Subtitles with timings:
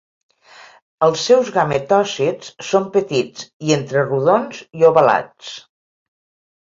[1.07, 5.53] Els seus gametòcits són petits, i entre rodons i ovalats.